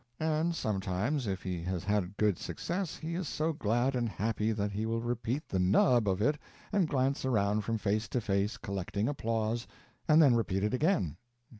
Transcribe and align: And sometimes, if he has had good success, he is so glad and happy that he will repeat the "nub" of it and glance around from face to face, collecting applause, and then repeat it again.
And 0.19 0.55
sometimes, 0.55 1.27
if 1.27 1.43
he 1.43 1.61
has 1.65 1.83
had 1.83 2.17
good 2.17 2.39
success, 2.39 2.95
he 2.97 3.13
is 3.13 3.27
so 3.27 3.53
glad 3.53 3.95
and 3.95 4.09
happy 4.09 4.51
that 4.51 4.71
he 4.71 4.87
will 4.87 4.99
repeat 4.99 5.47
the 5.47 5.59
"nub" 5.59 6.07
of 6.09 6.23
it 6.23 6.39
and 6.71 6.87
glance 6.89 7.23
around 7.23 7.61
from 7.61 7.77
face 7.77 8.07
to 8.07 8.19
face, 8.19 8.57
collecting 8.57 9.07
applause, 9.07 9.67
and 10.07 10.19
then 10.19 10.33
repeat 10.33 10.63
it 10.63 10.73
again. 10.73 11.17